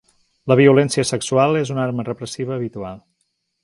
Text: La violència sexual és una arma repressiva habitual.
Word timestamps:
La 0.51 0.57
violència 0.59 1.05
sexual 1.09 1.61
és 1.61 1.75
una 1.77 1.87
arma 1.87 2.09
repressiva 2.11 2.61
habitual. 2.61 3.03